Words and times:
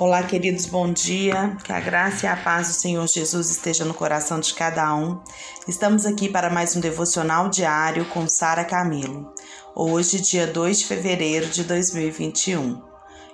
Olá, 0.00 0.22
queridos, 0.22 0.64
bom 0.64 0.92
dia. 0.92 1.56
Que 1.64 1.72
a 1.72 1.80
graça 1.80 2.24
e 2.24 2.28
a 2.28 2.36
paz 2.36 2.68
do 2.68 2.74
Senhor 2.74 3.04
Jesus 3.08 3.50
esteja 3.50 3.84
no 3.84 3.92
coração 3.92 4.38
de 4.38 4.54
cada 4.54 4.94
um. 4.94 5.20
Estamos 5.66 6.06
aqui 6.06 6.28
para 6.28 6.48
mais 6.48 6.76
um 6.76 6.80
devocional 6.80 7.48
diário 7.48 8.04
com 8.04 8.28
Sara 8.28 8.64
Camilo. 8.64 9.34
Hoje, 9.74 10.20
dia 10.20 10.46
2 10.46 10.78
de 10.78 10.86
fevereiro 10.86 11.48
de 11.48 11.64
2021. 11.64 12.80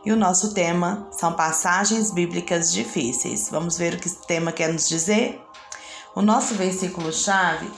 E 0.06 0.10
o 0.10 0.16
nosso 0.16 0.54
tema 0.54 1.06
são 1.12 1.34
passagens 1.34 2.10
bíblicas 2.10 2.72
difíceis. 2.72 3.50
Vamos 3.50 3.76
ver 3.76 3.92
o 3.92 3.98
que 3.98 4.08
esse 4.08 4.26
tema 4.26 4.50
quer 4.50 4.72
nos 4.72 4.88
dizer? 4.88 5.38
O 6.14 6.22
nosso 6.22 6.54
versículo-chave 6.54 7.70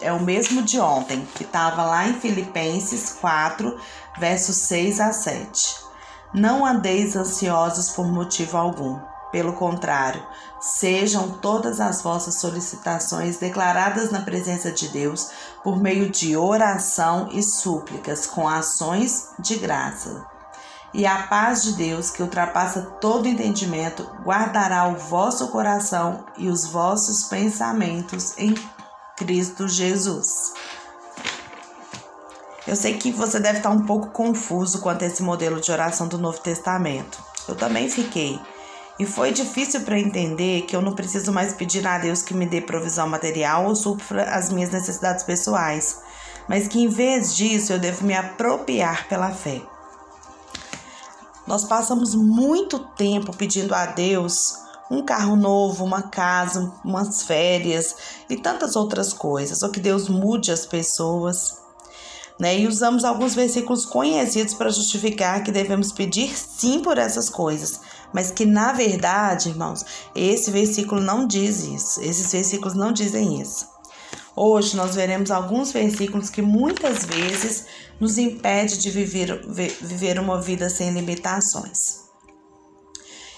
é 0.00 0.12
o 0.12 0.20
mesmo 0.20 0.60
de 0.62 0.80
ontem, 0.80 1.24
que 1.36 1.44
estava 1.44 1.84
lá 1.84 2.08
em 2.08 2.18
Filipenses 2.18 3.12
4, 3.20 3.78
versos 4.18 4.56
6 4.56 4.98
a 4.98 5.12
7. 5.12 5.83
Não 6.34 6.66
andeis 6.66 7.14
ansiosos 7.14 7.90
por 7.90 8.08
motivo 8.08 8.56
algum. 8.56 8.98
Pelo 9.30 9.52
contrário, 9.52 10.20
sejam 10.60 11.30
todas 11.30 11.80
as 11.80 12.02
vossas 12.02 12.40
solicitações 12.40 13.36
declaradas 13.36 14.10
na 14.10 14.20
presença 14.20 14.72
de 14.72 14.88
Deus 14.88 15.30
por 15.62 15.80
meio 15.80 16.10
de 16.10 16.36
oração 16.36 17.28
e 17.30 17.40
súplicas, 17.40 18.26
com 18.26 18.48
ações 18.48 19.28
de 19.38 19.56
graça. 19.56 20.26
E 20.92 21.06
a 21.06 21.24
paz 21.24 21.62
de 21.62 21.72
Deus, 21.74 22.10
que 22.10 22.22
ultrapassa 22.22 22.82
todo 23.00 23.28
entendimento, 23.28 24.04
guardará 24.24 24.88
o 24.88 24.96
vosso 24.96 25.48
coração 25.48 26.24
e 26.36 26.48
os 26.48 26.66
vossos 26.66 27.24
pensamentos 27.24 28.36
em 28.38 28.54
Cristo 29.16 29.68
Jesus. 29.68 30.52
Eu 32.66 32.74
sei 32.74 32.96
que 32.96 33.12
você 33.12 33.38
deve 33.38 33.58
estar 33.58 33.68
um 33.68 33.84
pouco 33.84 34.08
confuso 34.08 34.80
quanto 34.80 35.04
a 35.04 35.06
esse 35.06 35.22
modelo 35.22 35.60
de 35.60 35.70
oração 35.70 36.08
do 36.08 36.16
Novo 36.16 36.40
Testamento. 36.40 37.22
Eu 37.46 37.54
também 37.54 37.90
fiquei. 37.90 38.40
E 38.98 39.04
foi 39.04 39.32
difícil 39.32 39.82
para 39.82 39.98
entender 39.98 40.62
que 40.62 40.74
eu 40.74 40.80
não 40.80 40.94
preciso 40.94 41.30
mais 41.30 41.52
pedir 41.52 41.86
a 41.86 41.98
Deus 41.98 42.22
que 42.22 42.32
me 42.32 42.46
dê 42.46 42.62
provisão 42.62 43.06
material 43.06 43.66
ou 43.66 43.76
supra 43.76 44.34
as 44.34 44.50
minhas 44.50 44.70
necessidades 44.70 45.24
pessoais, 45.24 46.00
mas 46.48 46.66
que 46.66 46.80
em 46.80 46.88
vez 46.88 47.36
disso 47.36 47.72
eu 47.72 47.78
devo 47.78 48.06
me 48.06 48.14
apropriar 48.14 49.08
pela 49.08 49.30
fé. 49.30 49.60
Nós 51.46 51.64
passamos 51.64 52.14
muito 52.14 52.78
tempo 52.78 53.36
pedindo 53.36 53.74
a 53.74 53.84
Deus 53.84 54.56
um 54.90 55.04
carro 55.04 55.36
novo, 55.36 55.84
uma 55.84 56.02
casa, 56.02 56.72
umas 56.82 57.24
férias 57.24 57.96
e 58.30 58.36
tantas 58.36 58.74
outras 58.74 59.12
coisas, 59.12 59.62
ou 59.62 59.70
que 59.70 59.80
Deus 59.80 60.08
mude 60.08 60.50
as 60.50 60.64
pessoas 60.64 61.63
né? 62.38 62.58
E 62.58 62.66
usamos 62.66 63.04
alguns 63.04 63.34
versículos 63.34 63.84
conhecidos 63.84 64.54
para 64.54 64.70
justificar 64.70 65.42
que 65.42 65.52
devemos 65.52 65.92
pedir 65.92 66.36
sim 66.36 66.80
por 66.80 66.98
essas 66.98 67.30
coisas, 67.30 67.80
mas 68.12 68.30
que 68.30 68.44
na 68.44 68.72
verdade, 68.72 69.48
irmãos, 69.48 69.84
esse 70.14 70.50
versículo 70.50 71.00
não 71.00 71.26
diz 71.26 71.62
isso. 71.64 72.00
Esses 72.00 72.30
versículos 72.32 72.74
não 72.74 72.92
dizem 72.92 73.40
isso. 73.40 73.66
Hoje 74.36 74.76
nós 74.76 74.96
veremos 74.96 75.30
alguns 75.30 75.70
versículos 75.70 76.28
que 76.28 76.42
muitas 76.42 77.04
vezes 77.04 77.66
nos 78.00 78.18
impede 78.18 78.78
de 78.78 78.90
viver, 78.90 79.44
viver 79.80 80.18
uma 80.18 80.40
vida 80.40 80.68
sem 80.68 80.90
limitações. 80.90 82.04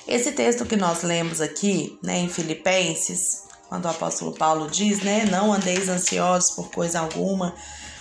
Esse 0.08 0.32
texto 0.32 0.64
que 0.64 0.76
nós 0.76 1.02
lemos 1.02 1.40
aqui, 1.40 1.98
né, 2.02 2.18
em 2.20 2.28
Filipenses, 2.28 3.42
quando 3.68 3.84
o 3.86 3.88
apóstolo 3.88 4.32
Paulo 4.32 4.70
diz, 4.70 5.00
né, 5.02 5.26
não 5.26 5.52
andeis 5.52 5.88
ansiosos 5.88 6.52
por 6.52 6.70
coisa 6.70 7.00
alguma, 7.00 7.54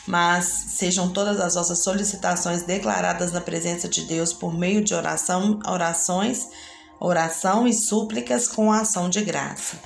mas 0.08 0.46
sejam 0.46 1.10
todas 1.12 1.40
as 1.40 1.56
vossas 1.56 1.84
solicitações 1.84 2.64
declaradas 2.64 3.32
na 3.32 3.42
presença 3.42 3.88
de 3.88 4.04
Deus 4.04 4.32
por 4.32 4.54
meio 4.54 4.84
de 4.84 4.94
oração, 4.94 5.60
orações, 5.66 6.50
oração 7.00 7.68
e 7.68 7.74
súplicas 7.74 8.48
com 8.48 8.72
ação 8.72 9.10
de 9.10 9.24
graça. 9.24 9.78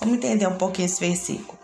Vamos 0.00 0.16
entender 0.16 0.46
um 0.46 0.56
pouquinho 0.56 0.86
esse 0.86 1.00
versículo. 1.00 1.58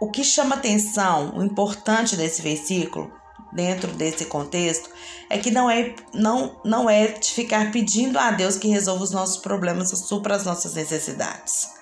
O 0.00 0.10
que 0.10 0.24
chama 0.24 0.56
atenção, 0.56 1.36
o 1.36 1.44
importante 1.44 2.16
desse 2.16 2.42
versículo, 2.42 3.12
dentro 3.52 3.92
desse 3.92 4.24
contexto, 4.24 4.90
é 5.28 5.38
que 5.38 5.50
não 5.50 5.70
é 5.70 5.94
não 6.12 6.60
não 6.64 6.90
é 6.90 7.06
de 7.08 7.30
ficar 7.30 7.70
pedindo 7.70 8.18
a 8.18 8.30
Deus 8.30 8.56
que 8.56 8.68
resolva 8.68 9.04
os 9.04 9.10
nossos 9.10 9.36
problemas, 9.36 9.90
supra 9.90 10.34
as 10.34 10.44
nossas 10.44 10.74
necessidades. 10.74 11.81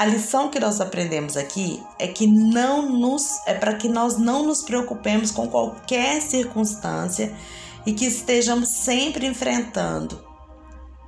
A 0.00 0.06
lição 0.06 0.48
que 0.48 0.58
nós 0.58 0.80
aprendemos 0.80 1.36
aqui 1.36 1.84
é 1.98 2.08
que 2.08 2.26
não 2.26 2.90
nos 2.90 3.46
é 3.46 3.52
para 3.52 3.74
que 3.74 3.86
nós 3.86 4.16
não 4.16 4.46
nos 4.46 4.62
preocupemos 4.62 5.30
com 5.30 5.46
qualquer 5.46 6.22
circunstância 6.22 7.36
e 7.84 7.92
que 7.92 8.06
estejamos 8.06 8.70
sempre 8.70 9.26
enfrentando, 9.26 10.24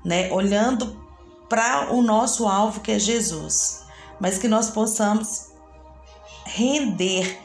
né, 0.04 0.30
olhando 0.30 1.02
para 1.48 1.90
o 1.90 2.02
nosso 2.02 2.46
alvo 2.46 2.80
que 2.80 2.92
é 2.92 2.98
Jesus, 2.98 3.80
mas 4.20 4.36
que 4.36 4.46
nós 4.46 4.68
possamos 4.68 5.46
render 6.44 7.38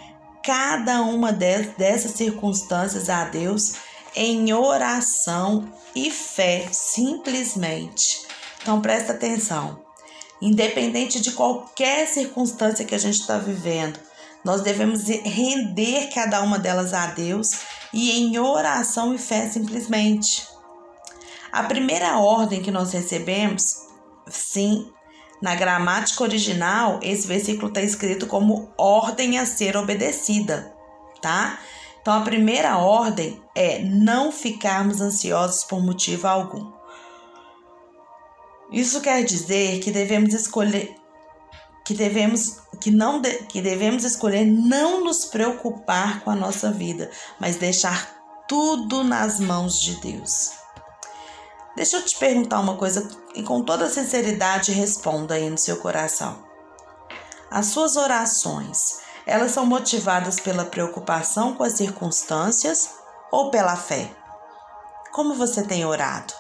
cada 0.43 1.01
uma 1.01 1.31
dessas 1.31 2.11
circunstâncias 2.11 3.09
a 3.09 3.23
Deus 3.23 3.75
em 4.13 4.51
oração 4.51 5.71
e 5.95 6.11
fé, 6.11 6.67
simplesmente. 6.73 8.27
Então 8.61 8.81
presta 8.81 9.13
atenção 9.13 9.86
independente 10.41 11.19
de 11.19 11.31
qualquer 11.31 12.07
circunstância 12.07 12.85
que 12.85 12.95
a 12.95 12.99
gente 12.99 13.19
está 13.19 13.37
vivendo. 13.37 13.99
Nós 14.43 14.61
devemos 14.61 15.07
render 15.07 16.09
cada 16.13 16.41
uma 16.41 16.59
delas 16.59 16.93
a 16.93 17.07
Deus 17.07 17.51
e 17.91 18.11
em 18.11 18.37
oração 18.37 19.13
e 19.13 19.17
fé 19.17 19.49
simplesmente. 19.49 20.47
A 21.51 21.63
primeira 21.63 22.17
ordem 22.19 22.61
que 22.61 22.71
nós 22.71 22.91
recebemos, 22.91 23.87
sim, 24.27 24.89
na 25.41 25.55
gramática 25.55 26.23
original, 26.23 26.99
esse 27.01 27.27
versículo 27.27 27.67
está 27.67 27.81
escrito 27.81 28.27
como 28.27 28.71
ordem 28.77 29.37
a 29.37 29.45
ser 29.45 29.75
obedecida, 29.77 30.73
tá? 31.21 31.59
Então 32.01 32.13
a 32.13 32.21
primeira 32.21 32.77
ordem 32.77 33.41
é 33.53 33.79
não 33.79 34.31
ficarmos 34.31 35.01
ansiosos 35.01 35.63
por 35.63 35.83
motivo 35.83 36.27
algum. 36.27 36.76
Isso 38.71 39.01
quer 39.01 39.23
dizer 39.23 39.79
que 39.79 39.91
devemos 39.91 40.33
escolher 40.33 40.95
que 41.87 41.93
devemos 41.93 42.57
que 42.81 42.91
não 42.91 43.21
de, 43.21 43.31
que 43.43 43.61
devemos 43.61 44.03
escolher 44.03 44.45
não 44.45 45.05
nos 45.05 45.23
preocupar 45.23 46.19
com 46.19 46.29
a 46.29 46.35
nossa 46.35 46.69
vida, 46.69 47.09
mas 47.39 47.55
deixar 47.55 48.13
tudo 48.45 49.05
nas 49.05 49.39
mãos 49.39 49.79
de 49.79 49.95
Deus. 50.01 50.51
Deixa 51.77 51.95
eu 51.95 52.03
te 52.03 52.17
perguntar 52.17 52.59
uma 52.59 52.75
coisa 52.75 53.07
e 53.33 53.41
com 53.41 53.63
toda 53.63 53.89
sinceridade 53.89 54.73
responda 54.73 55.35
aí 55.35 55.49
no 55.49 55.57
seu 55.57 55.77
coração. 55.77 56.43
As 57.49 57.67
suas 57.67 57.95
orações, 57.95 58.99
elas 59.25 59.51
são 59.51 59.65
motivadas 59.65 60.41
pela 60.41 60.65
preocupação 60.65 61.55
com 61.55 61.63
as 61.63 61.73
circunstâncias 61.73 62.89
ou 63.31 63.49
pela 63.49 63.77
fé? 63.77 64.11
Como 65.13 65.35
você 65.35 65.63
tem 65.63 65.85
orado? 65.85 66.33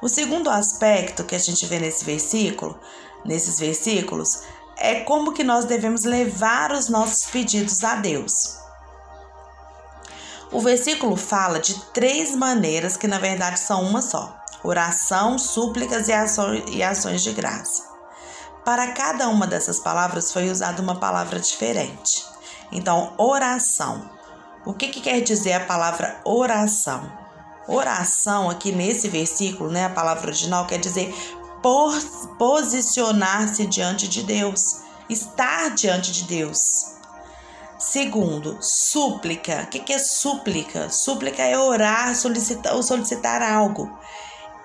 O 0.00 0.08
segundo 0.08 0.48
aspecto 0.48 1.24
que 1.24 1.34
a 1.34 1.38
gente 1.38 1.66
vê 1.66 1.80
nesse 1.80 2.04
versículo, 2.04 2.78
nesses 3.24 3.58
versículos, 3.58 4.42
é 4.76 5.00
como 5.00 5.32
que 5.32 5.42
nós 5.42 5.64
devemos 5.64 6.04
levar 6.04 6.70
os 6.70 6.88
nossos 6.88 7.26
pedidos 7.26 7.82
a 7.82 7.96
Deus. 7.96 8.58
O 10.52 10.60
versículo 10.60 11.16
fala 11.16 11.58
de 11.58 11.74
três 11.92 12.34
maneiras 12.34 12.96
que 12.96 13.08
na 13.08 13.18
verdade 13.18 13.58
são 13.58 13.82
uma 13.82 14.00
só: 14.00 14.38
oração, 14.62 15.36
súplicas 15.36 16.08
e 16.08 16.12
ações, 16.82 17.22
de 17.22 17.32
graça. 17.32 17.82
Para 18.64 18.92
cada 18.92 19.28
uma 19.28 19.46
dessas 19.46 19.80
palavras 19.80 20.32
foi 20.32 20.48
usada 20.48 20.80
uma 20.80 20.96
palavra 20.96 21.40
diferente. 21.40 22.24
Então, 22.70 23.14
oração. 23.18 24.10
O 24.64 24.74
que, 24.74 24.88
que 24.88 25.00
quer 25.00 25.20
dizer 25.22 25.54
a 25.54 25.66
palavra 25.66 26.20
oração? 26.24 27.27
Oração, 27.68 28.48
aqui 28.48 28.72
nesse 28.72 29.08
versículo, 29.08 29.70
né, 29.70 29.84
a 29.84 29.90
palavra 29.90 30.28
original 30.28 30.66
quer 30.66 30.78
dizer 30.78 31.14
posicionar-se 32.38 33.66
diante 33.66 34.08
de 34.08 34.22
Deus, 34.22 34.80
estar 35.08 35.74
diante 35.74 36.10
de 36.10 36.24
Deus. 36.24 36.94
Segundo, 37.78 38.58
súplica. 38.60 39.62
O 39.62 39.66
que 39.66 39.92
é 39.92 39.98
súplica? 39.98 40.88
Súplica 40.88 41.42
é 41.42 41.58
orar 41.58 42.16
solicitar, 42.16 42.74
ou 42.74 42.82
solicitar 42.82 43.42
algo. 43.42 43.88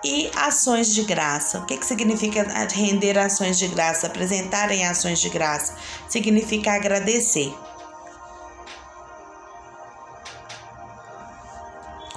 E 0.03 0.31
ações 0.35 0.87
de 0.93 1.03
graça. 1.03 1.59
O 1.59 1.65
que, 1.65 1.77
que 1.77 1.85
significa 1.85 2.43
render 2.73 3.17
ações 3.17 3.57
de 3.57 3.67
graça? 3.67 4.07
Apresentarem 4.07 4.85
ações 4.85 5.19
de 5.19 5.29
graça. 5.29 5.75
Significa 6.09 6.73
agradecer. 6.73 7.53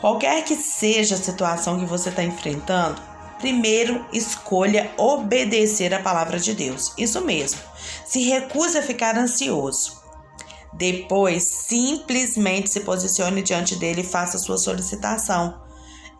Qualquer 0.00 0.44
que 0.44 0.56
seja 0.56 1.14
a 1.14 1.18
situação 1.18 1.78
que 1.78 1.86
você 1.86 2.10
está 2.10 2.22
enfrentando, 2.22 3.00
primeiro 3.38 4.04
escolha 4.12 4.92
obedecer 4.96 5.92
a 5.94 6.02
palavra 6.02 6.38
de 6.38 6.54
Deus. 6.54 6.92
Isso 6.98 7.20
mesmo. 7.22 7.60
Se 8.04 8.20
recuse 8.22 8.76
a 8.76 8.82
ficar 8.82 9.16
ansioso. 9.16 10.04
Depois, 10.72 11.42
simplesmente 11.44 12.68
se 12.68 12.80
posicione 12.80 13.42
diante 13.42 13.76
dele 13.76 14.02
e 14.02 14.06
faça 14.06 14.36
sua 14.36 14.58
solicitação. 14.58 15.62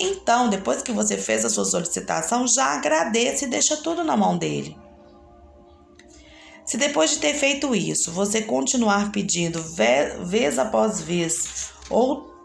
Então, 0.01 0.49
depois 0.49 0.83
que 0.83 0.93
você 0.93 1.19
fez 1.19 1.45
a 1.45 1.51
sua 1.51 1.65
solicitação, 1.65 2.47
já 2.47 2.75
agradeça 2.75 3.45
e 3.45 3.49
deixa 3.49 3.77
tudo 3.77 4.03
na 4.03 4.17
mão 4.17 4.39
dele. 4.39 4.77
Se 6.65 6.77
depois 6.77 7.11
de 7.11 7.19
ter 7.19 7.35
feito 7.35 7.75
isso, 7.75 8.11
você 8.11 8.43
continuar 8.43 9.13
pedindo 9.13 9.63
vez 9.63 10.59
após 10.59 11.01
vez 11.01 11.71
ou 11.89 12.36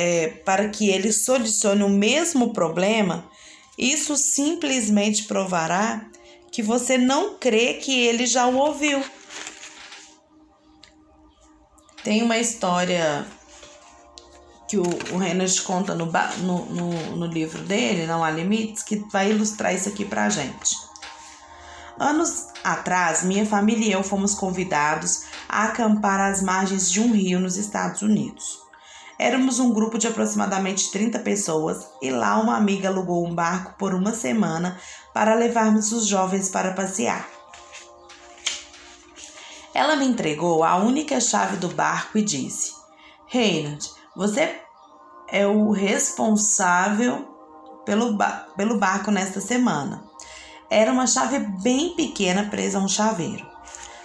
é, 0.00 0.28
para 0.28 0.68
que 0.68 0.88
ele 0.88 1.12
solucione 1.12 1.82
o 1.82 1.88
mesmo 1.88 2.52
problema, 2.52 3.28
isso 3.76 4.16
simplesmente 4.16 5.24
provará 5.24 6.06
que 6.52 6.62
você 6.62 6.96
não 6.96 7.36
crê 7.36 7.74
que 7.74 8.06
ele 8.06 8.24
já 8.24 8.46
o 8.46 8.56
ouviu. 8.56 9.02
Tem 12.04 12.22
uma 12.22 12.38
história 12.38 13.26
que 14.68 14.78
o, 14.78 14.84
o 14.84 15.62
conta 15.64 15.96
no, 15.96 16.06
no, 16.06 16.66
no, 16.66 17.16
no, 17.16 17.26
livro 17.26 17.60
dele, 17.62 18.06
Não 18.06 18.22
Há 18.22 18.30
Limites, 18.30 18.84
que 18.84 18.96
vai 19.10 19.32
ilustrar 19.32 19.74
isso 19.74 19.88
aqui 19.88 20.04
pra 20.04 20.30
gente. 20.30 20.76
Anos 21.98 22.46
atrás, 22.62 23.24
minha 23.24 23.44
família 23.44 23.88
e 23.88 23.92
eu 23.92 24.04
fomos 24.04 24.32
convidados 24.32 25.24
a 25.48 25.64
acampar 25.64 26.20
às 26.20 26.40
margens 26.40 26.88
de 26.88 27.00
um 27.00 27.10
rio 27.10 27.40
nos 27.40 27.56
Estados 27.56 28.00
Unidos. 28.02 28.67
Éramos 29.18 29.58
um 29.58 29.72
grupo 29.72 29.98
de 29.98 30.06
aproximadamente 30.06 30.92
30 30.92 31.18
pessoas 31.18 31.88
e 32.00 32.08
lá 32.10 32.38
uma 32.38 32.56
amiga 32.56 32.88
alugou 32.88 33.26
um 33.26 33.34
barco 33.34 33.74
por 33.76 33.92
uma 33.92 34.12
semana 34.12 34.78
para 35.12 35.34
levarmos 35.34 35.90
os 35.90 36.06
jovens 36.06 36.48
para 36.48 36.72
passear. 36.72 37.28
Ela 39.74 39.96
me 39.96 40.06
entregou 40.06 40.62
a 40.62 40.76
única 40.76 41.20
chave 41.20 41.56
do 41.56 41.68
barco 41.68 42.18
e 42.18 42.22
disse: 42.22 42.72
Reinhard, 43.26 43.90
você 44.14 44.60
é 45.28 45.46
o 45.46 45.70
responsável 45.70 47.28
pelo, 47.84 48.16
ba 48.16 48.46
pelo 48.56 48.78
barco 48.78 49.10
nesta 49.10 49.40
semana. 49.40 50.04
Era 50.70 50.92
uma 50.92 51.06
chave 51.06 51.38
bem 51.38 51.94
pequena 51.96 52.44
presa 52.50 52.78
a 52.78 52.82
um 52.82 52.88
chaveiro. 52.88 53.46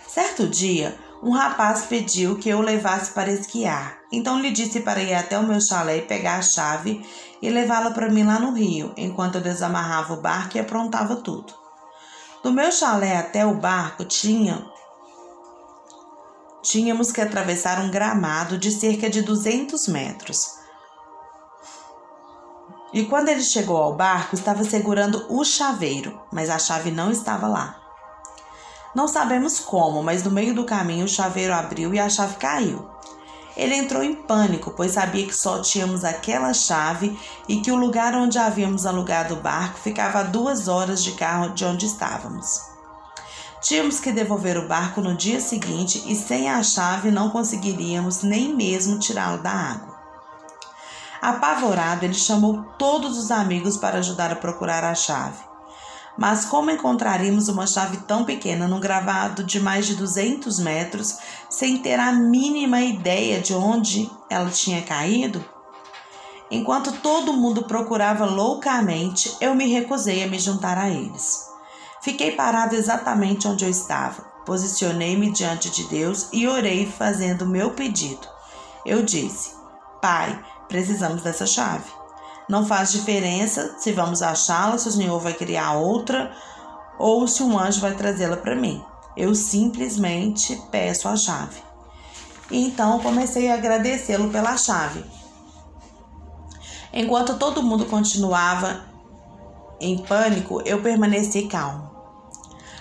Certo 0.08 0.48
dia, 0.48 0.98
um 1.24 1.32
rapaz 1.32 1.86
pediu 1.86 2.38
que 2.38 2.50
eu 2.50 2.60
o 2.60 2.62
levasse 2.62 3.12
para 3.12 3.32
esquiar. 3.32 3.98
Então 4.12 4.40
lhe 4.40 4.52
disse 4.52 4.82
para 4.82 5.02
ir 5.02 5.14
até 5.14 5.40
o 5.40 5.44
meu 5.44 5.62
chalé 5.62 5.98
e 5.98 6.02
pegar 6.02 6.36
a 6.36 6.42
chave 6.42 7.04
e 7.42 7.50
levá-la 7.50 7.92
para 7.92 8.10
mim 8.10 8.24
lá 8.24 8.40
no 8.40 8.54
rio, 8.54 8.94
enquanto 8.98 9.36
eu 9.36 9.42
desamarrava 9.42 10.14
o 10.14 10.22
barco 10.22 10.58
e 10.58 10.60
aprontava 10.60 11.16
tudo. 11.16 11.54
Do 12.44 12.52
meu 12.52 12.72
chalé 12.72 13.18
até 13.18 13.46
o 13.46 13.56
barco 13.56 14.04
tinha 14.04 14.66
tínhamos 16.62 17.12
que 17.12 17.22
atravessar 17.22 17.80
um 17.80 17.92
gramado 17.92 18.58
de 18.58 18.72
cerca 18.72 19.10
de 19.10 19.22
200 19.22 19.88
metros. 19.88 20.60
E 22.94 23.06
quando 23.06 23.30
ele 23.30 23.44
chegou 23.44 23.78
ao 23.78 23.96
barco, 23.96 24.36
estava 24.36 24.64
segurando 24.64 25.26
o 25.30 25.44
chaveiro, 25.44 26.22
mas 26.32 26.50
a 26.50 26.60
chave 26.60 26.92
não 26.92 27.12
estava 27.12 27.48
lá. 27.48 27.83
Não 28.94 29.08
sabemos 29.08 29.60
como, 29.60 30.04
mas 30.04 30.24
no 30.24 30.30
meio 30.30 30.54
do 30.54 30.66
caminho 30.66 31.06
o 31.06 31.10
chaveiro 31.10 31.54
abriu 31.54 31.94
e 31.94 32.00
a 32.00 32.10
chave 32.10 32.36
caiu. 32.36 32.88
Ele 33.56 33.76
entrou 33.76 34.04
em 34.04 34.16
pânico, 34.16 34.72
pois 34.72 34.94
sabia 34.94 35.26
que 35.26 35.36
só 35.36 35.62
tínhamos 35.62 36.04
aquela 36.04 36.54
chave 36.54 37.18
e 37.48 37.62
que 37.62 37.72
o 37.72 37.76
lugar 37.76 38.16
onde 38.16 38.40
havíamos 38.40 38.86
alugado 38.86 39.36
o 39.36 39.42
barco 39.42 39.80
ficava 39.80 40.20
a 40.20 40.24
duas 40.24 40.68
horas 40.68 41.04
de 41.04 41.12
carro 41.14 41.50
de 41.54 41.64
onde 41.64 41.86
estávamos. 41.86 42.62
Tínhamos 43.62 44.00
que 44.00 44.12
devolver 44.12 44.58
o 44.58 44.68
barco 44.68 45.02
no 45.02 45.16
dia 45.16 45.40
seguinte 45.40 46.04
e 46.08 46.16
sem 46.16 46.50
a 46.50 46.62
chave 46.62 47.12
não 47.12 47.30
conseguiríamos 47.30 48.22
nem 48.22 48.54
mesmo 48.54 49.00
tirá-lo 49.00 49.42
da 49.42 49.52
água. 49.52 49.94
Apavorado, 51.22 52.04
ele 52.04 52.14
chamou 52.14 52.64
todos 52.78 53.18
os 53.18 53.32
amigos 53.32 53.78
para 53.78 54.00
ajudar 54.00 54.32
a 54.32 54.36
procurar 54.36 54.84
a 54.84 54.94
chave. 54.94 55.53
Mas 56.18 56.46
como 56.46 56.70
encontraríamos 56.70 57.48
uma 57.48 57.66
chave 57.66 57.98
tão 57.98 58.24
pequena 58.24 58.68
num 58.68 58.80
gravado 58.80 59.44
de 59.44 59.60
mais 59.60 59.88
de 59.88 59.96
200 59.96 60.60
metros 60.60 61.18
sem 61.50 61.80
ter 61.80 62.00
a 62.00 62.12
mínima 62.12 62.82
ideia 62.82 63.42
de 63.42 63.54
onde 63.54 64.10
ela 64.30 64.50
tinha 64.50 64.82
caído? 64.84 65.44
Enquanto 66.52 66.92
todo 66.92 67.34
mundo 67.34 67.64
procurava 67.64 68.26
loucamente, 68.26 69.36
eu 69.42 69.56
me 69.56 69.66
recusei 69.66 70.24
a 70.24 70.28
me 70.28 70.38
juntar 70.38 70.78
a 70.78 70.88
eles. 70.88 71.50
Fiquei 72.02 72.34
parado 72.34 72.76
exatamente 72.76 73.48
onde 73.48 73.66
eu 73.66 73.72
estava. 73.72 74.22
Posicionei-me 74.46 75.32
diante 75.32 75.70
de 75.72 75.86
Deus 75.86 76.28
e 76.32 76.48
orei 76.48 76.86
fazendo 76.86 77.48
meu 77.48 77.72
pedido. 77.72 78.28
Eu 78.86 79.02
disse: 79.02 79.56
Pai, 80.02 80.44
precisamos 80.68 81.24
dessa 81.24 81.48
chave. 81.48 82.03
Não 82.50 82.66
faz 82.66 82.92
diferença 82.92 83.76
se 83.78 83.92
vamos 83.92 84.22
achá-la, 84.22 84.78
se 84.78 84.90
o 84.90 84.92
Senhor 84.92 85.20
vai 85.20 85.34
criar 85.34 85.74
outra 85.74 86.32
ou 87.00 87.28
se 87.28 87.42
um 87.42 87.58
anjo 87.58 87.82
vai 87.82 87.96
trazê-la 87.96 88.38
para 88.38 88.56
mim. 88.56 88.84
Eu 89.16 89.34
simplesmente 89.34 90.62
peço 90.72 91.08
a 91.08 91.16
chave. 91.16 91.62
Então 92.52 93.00
comecei 93.00 93.50
a 93.50 93.56
agradecê-lo 93.56 94.30
pela 94.30 94.58
chave. 94.58 95.04
Enquanto 96.92 97.38
todo 97.38 97.64
mundo 97.64 97.86
continuava 97.86 98.86
em 99.80 99.98
pânico, 99.98 100.62
eu 100.66 100.82
permaneci 100.82 101.44
calmo. 101.44 101.92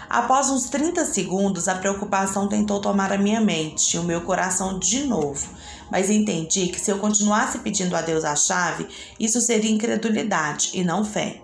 Após 0.09 0.51
uns 0.51 0.69
30 0.69 1.07
segundos, 1.07 1.69
a 1.69 1.75
preocupação 1.75 2.47
tentou 2.47 2.81
tomar 2.81 3.11
a 3.13 3.17
minha 3.17 3.41
mente 3.41 3.97
e 3.97 3.99
o 3.99 4.03
meu 4.03 4.21
coração 4.21 4.79
de 4.79 5.07
novo 5.07 5.49
mas 5.93 6.09
entendi 6.09 6.69
que 6.69 6.81
se 6.81 6.91
eu 6.91 6.99
continuasse 6.99 7.59
pedindo 7.59 7.95
a 7.95 8.01
Deus 8.01 8.25
a 8.25 8.35
chave, 8.35 8.89
isso 9.21 9.43
seria 9.43 9.71
incredulidade 9.71 10.71
e 10.73 10.83
não 10.83 11.05
fé. 11.05 11.43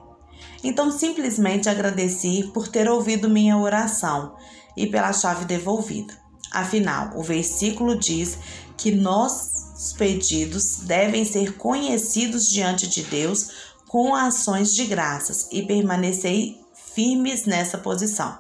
Então 0.65 0.91
simplesmente 0.91 1.69
agradeci 1.69 2.51
por 2.55 2.67
ter 2.67 2.89
ouvido 2.89 3.29
minha 3.29 3.59
oração 3.59 4.37
e 4.75 4.87
pela 4.87 5.13
chave 5.13 5.45
devolvida. 5.45 6.17
Afinal, 6.51 7.11
o 7.15 7.23
versículo 7.23 7.95
diz 7.95 8.39
que 8.75 8.91
nossos 8.91 9.93
pedidos 9.93 10.79
devem 10.79 11.27
ser 11.27 11.59
conhecidos 11.59 12.49
diante 12.49 12.89
de 12.89 13.03
Deus 13.03 13.51
com 13.87 14.15
ações 14.15 14.73
de 14.73 14.87
graças 14.87 15.47
e 15.53 15.63
permanecei 15.63 16.59
firmes 16.95 17.45
nessa 17.45 17.77
posição. 17.77 18.39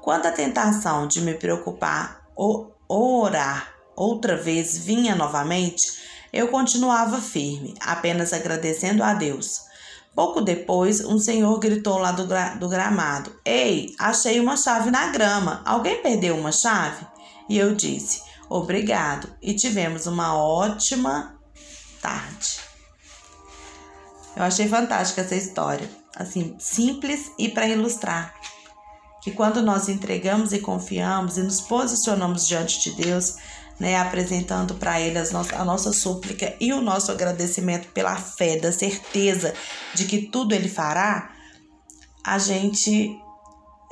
Quando 0.00 0.24
a 0.24 0.32
tentação 0.32 1.06
de 1.06 1.20
me 1.20 1.34
preocupar 1.34 2.22
ou 2.34 2.74
orar 2.88 3.71
outra 3.96 4.36
vez 4.36 4.78
vinha 4.78 5.14
novamente, 5.14 6.00
eu 6.32 6.48
continuava 6.48 7.20
firme, 7.20 7.74
apenas 7.80 8.32
agradecendo 8.32 9.02
a 9.02 9.14
Deus. 9.14 9.62
Pouco 10.14 10.40
depois, 10.40 11.04
um 11.04 11.18
senhor 11.18 11.58
gritou 11.58 11.98
lá 11.98 12.12
do, 12.12 12.26
gra 12.26 12.54
do 12.54 12.68
gramado: 12.68 13.34
Ei, 13.44 13.94
achei 13.98 14.38
uma 14.40 14.56
chave 14.56 14.90
na 14.90 15.08
grama. 15.08 15.62
Alguém 15.64 16.02
perdeu 16.02 16.36
uma 16.36 16.52
chave? 16.52 17.06
E 17.48 17.56
eu 17.56 17.74
disse: 17.74 18.22
Obrigado. 18.48 19.28
E 19.40 19.54
tivemos 19.54 20.06
uma 20.06 20.36
ótima 20.36 21.38
tarde. 22.00 22.60
Eu 24.36 24.42
achei 24.42 24.68
fantástica 24.68 25.22
essa 25.22 25.34
história. 25.34 25.88
Assim, 26.14 26.54
simples 26.58 27.30
e 27.38 27.48
para 27.48 27.66
ilustrar 27.66 28.34
que 29.22 29.30
quando 29.30 29.62
nós 29.62 29.88
entregamos 29.88 30.52
e 30.52 30.58
confiamos 30.58 31.38
e 31.38 31.42
nos 31.42 31.60
posicionamos 31.60 32.46
diante 32.46 32.80
de 32.80 33.02
Deus, 33.02 33.36
né, 33.82 33.96
apresentando 33.96 34.76
para 34.76 35.00
Ele 35.00 35.18
as 35.18 35.32
no 35.32 35.40
a 35.40 35.64
nossa 35.64 35.92
súplica 35.92 36.54
e 36.60 36.72
o 36.72 36.80
nosso 36.80 37.10
agradecimento 37.10 37.88
pela 37.88 38.14
fé, 38.14 38.56
da 38.56 38.70
certeza 38.70 39.52
de 39.92 40.04
que 40.04 40.28
tudo 40.28 40.54
Ele 40.54 40.68
fará, 40.68 41.32
a 42.24 42.38
gente 42.38 43.10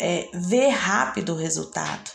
é, 0.01 0.29
vê 0.33 0.69
rápido 0.69 1.33
o 1.33 1.37
resultado. 1.37 2.09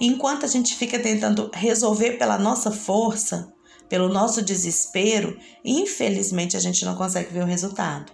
Enquanto 0.00 0.44
a 0.44 0.48
gente 0.48 0.76
fica 0.76 1.00
tentando 1.00 1.50
resolver 1.52 2.12
pela 2.12 2.38
nossa 2.38 2.70
força, 2.70 3.52
pelo 3.88 4.08
nosso 4.08 4.40
desespero, 4.40 5.36
infelizmente 5.64 6.56
a 6.56 6.60
gente 6.60 6.84
não 6.84 6.94
consegue 6.94 7.32
ver 7.32 7.42
o 7.42 7.46
resultado. 7.46 8.12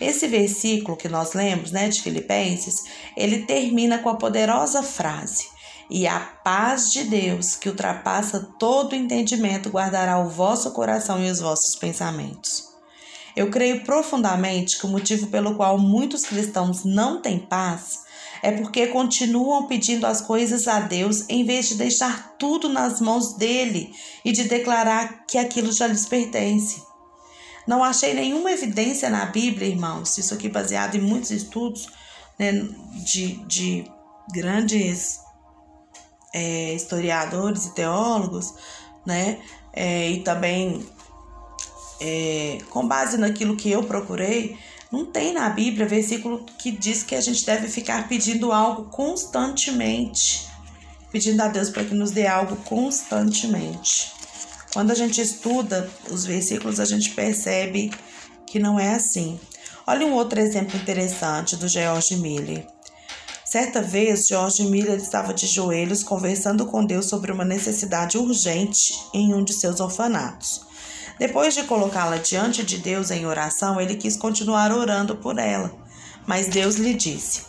Esse 0.00 0.26
versículo 0.26 0.96
que 0.96 1.08
nós 1.08 1.32
lemos, 1.32 1.70
né, 1.70 1.88
de 1.88 2.02
Filipenses, 2.02 2.82
ele 3.16 3.44
termina 3.46 3.98
com 3.98 4.08
a 4.08 4.16
poderosa 4.16 4.82
frase: 4.82 5.46
e 5.88 6.06
a 6.06 6.18
paz 6.18 6.90
de 6.90 7.04
Deus, 7.04 7.54
que 7.54 7.68
ultrapassa 7.68 8.48
todo 8.58 8.94
entendimento, 8.94 9.70
guardará 9.70 10.18
o 10.18 10.28
vosso 10.28 10.72
coração 10.72 11.24
e 11.24 11.30
os 11.30 11.40
vossos 11.40 11.76
pensamentos. 11.76 12.68
Eu 13.36 13.50
creio 13.50 13.84
profundamente 13.84 14.78
que 14.78 14.86
o 14.86 14.88
motivo 14.88 15.26
pelo 15.26 15.54
qual 15.54 15.78
muitos 15.78 16.24
cristãos 16.24 16.84
não 16.84 17.20
têm 17.20 17.38
paz 17.38 18.06
é 18.42 18.50
porque 18.50 18.86
continuam 18.88 19.66
pedindo 19.66 20.06
as 20.06 20.20
coisas 20.20 20.66
a 20.66 20.80
Deus 20.80 21.24
em 21.28 21.44
vez 21.44 21.68
de 21.68 21.74
deixar 21.74 22.36
tudo 22.38 22.68
nas 22.68 23.00
mãos 23.00 23.34
dele 23.34 23.92
e 24.24 24.32
de 24.32 24.44
declarar 24.44 25.26
que 25.26 25.38
aquilo 25.38 25.72
já 25.72 25.86
lhes 25.86 26.06
pertence. 26.06 26.82
Não 27.66 27.82
achei 27.82 28.14
nenhuma 28.14 28.52
evidência 28.52 29.10
na 29.10 29.26
Bíblia, 29.26 29.68
irmãos, 29.68 30.16
isso 30.16 30.32
aqui 30.32 30.48
baseado 30.48 30.94
em 30.94 31.00
muitos 31.00 31.30
estudos 31.30 31.88
né, 32.38 32.52
de, 33.04 33.44
de 33.46 33.90
grandes 34.32 35.25
é, 36.36 36.74
historiadores 36.74 37.64
e 37.64 37.74
teólogos, 37.74 38.52
né? 39.06 39.38
É, 39.72 40.10
e 40.10 40.20
também 40.20 40.86
é, 41.98 42.58
com 42.68 42.86
base 42.86 43.16
naquilo 43.16 43.56
que 43.56 43.70
eu 43.70 43.82
procurei, 43.82 44.58
não 44.92 45.06
tem 45.06 45.32
na 45.32 45.48
Bíblia 45.48 45.86
versículo 45.86 46.44
que 46.58 46.70
diz 46.70 47.02
que 47.02 47.14
a 47.14 47.22
gente 47.22 47.44
deve 47.46 47.68
ficar 47.68 48.06
pedindo 48.06 48.52
algo 48.52 48.84
constantemente, 48.90 50.46
pedindo 51.10 51.40
a 51.40 51.48
Deus 51.48 51.70
para 51.70 51.84
que 51.84 51.94
nos 51.94 52.10
dê 52.10 52.26
algo 52.26 52.56
constantemente. 52.56 54.12
Quando 54.74 54.90
a 54.90 54.94
gente 54.94 55.18
estuda 55.22 55.90
os 56.10 56.26
versículos, 56.26 56.78
a 56.78 56.84
gente 56.84 57.12
percebe 57.12 57.90
que 58.46 58.58
não 58.58 58.78
é 58.78 58.94
assim. 58.94 59.40
Olha 59.86 60.06
um 60.06 60.12
outro 60.12 60.38
exemplo 60.38 60.76
interessante 60.78 61.56
do 61.56 61.66
George 61.66 62.16
Miller. 62.16 62.75
Certa 63.46 63.80
vez, 63.80 64.26
George 64.26 64.64
Miller 64.64 64.98
estava 64.98 65.32
de 65.32 65.46
joelhos 65.46 66.02
conversando 66.02 66.66
com 66.66 66.84
Deus 66.84 67.06
sobre 67.06 67.30
uma 67.30 67.44
necessidade 67.44 68.18
urgente 68.18 68.92
em 69.14 69.32
um 69.32 69.44
de 69.44 69.52
seus 69.52 69.78
orfanatos. 69.78 70.66
Depois 71.16 71.54
de 71.54 71.62
colocá-la 71.62 72.16
diante 72.16 72.64
de 72.64 72.78
Deus 72.78 73.12
em 73.12 73.24
oração, 73.24 73.80
ele 73.80 73.94
quis 73.94 74.16
continuar 74.16 74.72
orando 74.72 75.14
por 75.16 75.38
ela. 75.38 75.72
Mas 76.26 76.48
Deus 76.48 76.74
lhe 76.74 76.92
disse: 76.92 77.42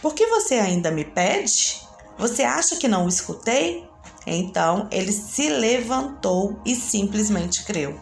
Por 0.00 0.14
que 0.14 0.28
você 0.28 0.54
ainda 0.54 0.92
me 0.92 1.04
pede? 1.04 1.80
Você 2.16 2.44
acha 2.44 2.76
que 2.76 2.86
não 2.86 3.06
o 3.06 3.08
escutei? 3.08 3.84
Então 4.24 4.86
ele 4.92 5.12
se 5.12 5.48
levantou 5.48 6.60
e 6.64 6.76
simplesmente 6.76 7.64
creu. 7.64 7.98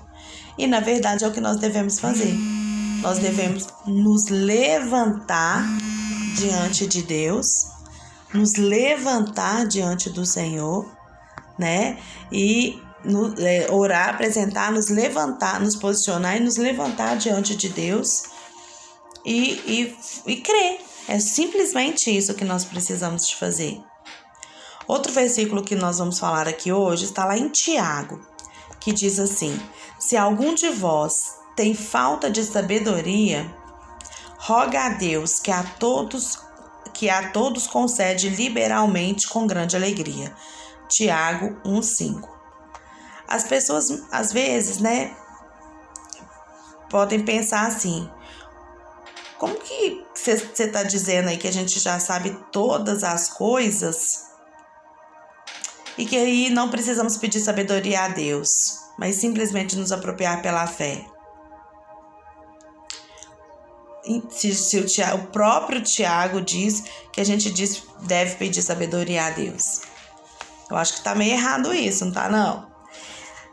E 0.59 0.67
na 0.67 0.81
verdade 0.81 1.25
é 1.25 1.29
o 1.29 1.33
que 1.33 1.41
nós 1.41 1.57
devemos 1.57 1.99
fazer. 1.99 2.35
Nós 3.01 3.19
devemos 3.19 3.67
nos 3.87 4.27
levantar 4.29 5.65
diante 6.37 6.87
de 6.87 7.03
Deus, 7.03 7.67
nos 8.33 8.57
levantar 8.57 9.67
diante 9.67 10.11
do 10.11 10.25
Senhor, 10.27 10.91
né? 11.59 11.99
E 12.31 12.81
no, 13.05 13.35
é, 13.39 13.71
orar, 13.71 14.11
apresentar, 14.11 14.73
nos 14.73 14.89
levantar, 14.89 15.61
nos 15.61 15.77
posicionar 15.77 16.37
e 16.37 16.41
nos 16.41 16.57
levantar 16.57 17.17
diante 17.17 17.57
de 17.57 17.69
Deus 17.69 18.25
e, 19.25 19.53
e, 19.67 19.97
e 20.27 20.37
crer. 20.37 20.81
É 21.07 21.19
simplesmente 21.19 22.15
isso 22.15 22.35
que 22.35 22.45
nós 22.45 22.65
precisamos 22.65 23.27
de 23.27 23.37
fazer. 23.37 23.81
Outro 24.87 25.13
versículo 25.13 25.63
que 25.63 25.75
nós 25.75 25.99
vamos 25.99 26.19
falar 26.19 26.49
aqui 26.49 26.73
hoje 26.73 27.05
está 27.05 27.25
lá 27.25 27.37
em 27.37 27.49
Tiago, 27.49 28.21
que 28.81 28.93
diz 28.93 29.19
assim: 29.19 29.59
Se 29.99 30.17
algum 30.17 30.55
de 30.55 30.71
vós 30.71 31.35
tem 31.57 31.75
falta 31.75 32.31
de 32.31 32.45
sabedoria, 32.45 33.55
roga 34.49 34.87
a 34.87 34.89
Deus 34.89 35.39
que 35.39 35.51
a 35.51 35.63
todos 35.63 36.39
que 36.95 37.11
a 37.11 37.31
todos 37.31 37.67
concede 37.67 38.31
liberalmente 38.31 39.29
com 39.29 39.47
grande 39.47 39.77
alegria. 39.77 40.35
Tiago 40.89 41.61
1:5. 41.65 42.27
As 43.29 43.45
pessoas, 43.45 44.05
às 44.11 44.33
vezes, 44.33 44.79
né, 44.79 45.15
podem 46.89 47.23
pensar 47.23 47.67
assim: 47.67 48.11
como 49.39 49.55
que 49.57 50.03
você 50.15 50.65
está 50.65 50.83
dizendo 50.83 51.29
aí 51.29 51.37
que 51.37 51.47
a 51.47 51.53
gente 51.53 51.79
já 51.79 52.01
sabe 52.01 52.31
todas 52.51 53.05
as 53.05 53.29
coisas 53.29 54.29
e 55.99 56.07
que 56.07 56.17
aí 56.17 56.49
não 56.49 56.71
precisamos 56.71 57.19
pedir 57.19 57.41
sabedoria 57.41 58.05
a 58.05 58.09
Deus, 58.09 58.81
mas 58.99 59.17
simplesmente 59.17 59.77
nos 59.77 59.93
apropriar 59.93 60.41
pela 60.41 60.67
fé? 60.67 61.05
Se, 64.31 64.55
se 64.55 64.79
o, 64.79 64.87
Tiago, 64.87 65.25
o 65.25 65.27
próprio 65.29 65.83
Tiago 65.83 66.41
diz 66.41 66.85
que 67.13 67.21
a 67.21 67.25
gente 67.25 67.51
diz, 67.51 67.83
deve 68.03 68.37
pedir 68.37 68.63
sabedoria 68.63 69.27
a 69.27 69.31
Deus. 69.31 69.83
Eu 70.71 70.77
acho 70.77 70.95
que 70.95 71.03
tá 71.03 71.15
meio 71.15 71.33
errado 71.33 71.75
isso, 71.75 72.05
não 72.05 72.13
tá 72.13 72.29
não? 72.29 72.69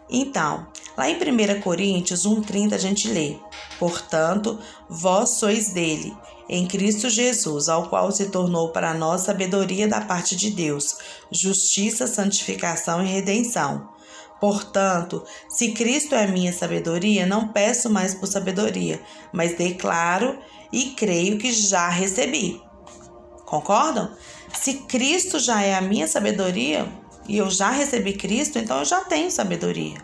Então, 0.09 0.67
lá 0.95 1.09
em 1.09 1.15
1 1.15 1.61
Coríntios 1.61 2.25
1,30 2.25 2.73
a 2.73 2.77
gente 2.77 3.07
lê: 3.07 3.37
Portanto, 3.79 4.59
vós 4.89 5.31
sois 5.31 5.69
dele, 5.69 6.15
em 6.47 6.67
Cristo 6.67 7.09
Jesus, 7.09 7.69
ao 7.69 7.89
qual 7.89 8.11
se 8.11 8.29
tornou 8.29 8.69
para 8.69 8.93
nós 8.93 9.21
sabedoria 9.21 9.87
da 9.87 10.01
parte 10.01 10.35
de 10.35 10.51
Deus, 10.51 10.97
justiça, 11.31 12.05
santificação 12.05 13.03
e 13.03 13.07
redenção. 13.07 13.94
Portanto, 14.39 15.23
se 15.49 15.71
Cristo 15.71 16.13
é 16.13 16.27
minha 16.27 16.51
sabedoria, 16.51 17.25
não 17.25 17.47
peço 17.47 17.89
mais 17.89 18.13
por 18.13 18.27
sabedoria, 18.27 19.01
mas 19.31 19.55
declaro 19.55 20.37
e 20.71 20.91
creio 20.91 21.37
que 21.37 21.51
já 21.51 21.87
recebi. 21.89 22.61
Concordam? 23.45 24.11
Se 24.53 24.75
Cristo 24.85 25.39
já 25.39 25.61
é 25.61 25.75
a 25.75 25.81
minha 25.81 26.07
sabedoria, 26.07 26.87
e 27.27 27.37
eu 27.37 27.49
já 27.49 27.69
recebi 27.69 28.13
Cristo, 28.13 28.59
então 28.59 28.79
eu 28.79 28.85
já 28.85 29.01
tenho 29.01 29.31
sabedoria. 29.31 29.97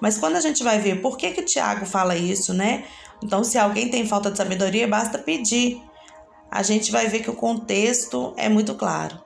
Mas 0.00 0.18
quando 0.18 0.36
a 0.36 0.40
gente 0.40 0.62
vai 0.62 0.78
ver 0.78 1.00
por 1.00 1.16
que 1.16 1.30
que 1.30 1.42
Tiago 1.42 1.86
fala 1.86 2.16
isso, 2.16 2.52
né? 2.52 2.84
Então, 3.22 3.42
se 3.42 3.56
alguém 3.56 3.88
tem 3.88 4.06
falta 4.06 4.30
de 4.30 4.36
sabedoria, 4.36 4.86
basta 4.86 5.18
pedir. 5.18 5.80
A 6.50 6.62
gente 6.62 6.92
vai 6.92 7.08
ver 7.08 7.20
que 7.20 7.30
o 7.30 7.34
contexto 7.34 8.34
é 8.36 8.48
muito 8.48 8.74
claro. 8.74 9.23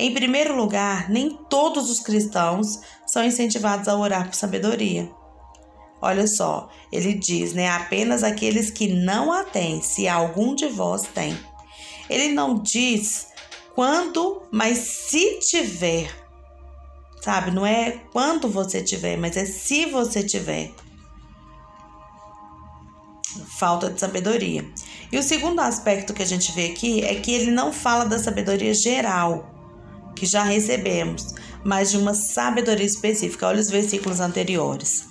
Em 0.00 0.14
primeiro 0.14 0.56
lugar, 0.56 1.10
nem 1.10 1.38
todos 1.50 1.90
os 1.90 2.00
cristãos 2.00 2.80
são 3.06 3.22
incentivados 3.22 3.86
a 3.86 3.94
orar 3.94 4.26
por 4.26 4.34
sabedoria. 4.34 5.10
Olha 6.00 6.26
só, 6.26 6.70
ele 6.90 7.12
diz, 7.12 7.52
né? 7.52 7.68
Apenas 7.68 8.24
aqueles 8.24 8.70
que 8.70 8.88
não 8.88 9.30
a 9.30 9.44
têm, 9.44 9.82
se 9.82 10.08
algum 10.08 10.54
de 10.54 10.68
vós 10.68 11.02
tem. 11.02 11.38
Ele 12.08 12.32
não 12.32 12.54
diz 12.54 13.26
quando, 13.74 14.42
mas 14.50 14.78
se 14.78 15.38
tiver 15.40 16.10
sabe? 17.20 17.50
Não 17.50 17.66
é 17.66 18.00
quanto 18.10 18.48
você 18.48 18.82
tiver, 18.82 19.18
mas 19.18 19.36
é 19.36 19.44
se 19.44 19.84
você 19.84 20.22
tiver. 20.22 20.72
Falta 23.58 23.90
de 23.90 24.00
sabedoria. 24.00 24.64
E 25.12 25.18
o 25.18 25.22
segundo 25.22 25.60
aspecto 25.60 26.14
que 26.14 26.22
a 26.22 26.26
gente 26.26 26.50
vê 26.52 26.68
aqui 26.68 27.04
é 27.04 27.14
que 27.16 27.34
ele 27.34 27.50
não 27.50 27.70
fala 27.70 28.06
da 28.06 28.18
sabedoria 28.18 28.72
geral 28.72 29.59
que 30.20 30.26
já 30.26 30.44
recebemos, 30.44 31.34
mas 31.64 31.90
de 31.90 31.96
uma 31.96 32.12
sabedoria 32.12 32.84
específica. 32.84 33.46
Olha 33.46 33.58
os 33.58 33.70
versículos 33.70 34.20
anteriores. 34.20 35.08